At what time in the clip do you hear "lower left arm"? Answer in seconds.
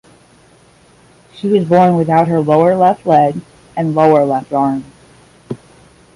3.93-4.83